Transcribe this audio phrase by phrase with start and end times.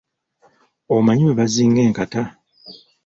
[0.95, 2.21] Omanyi bwe bazinga enkata?